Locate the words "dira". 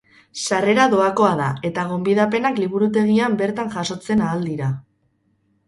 4.51-4.75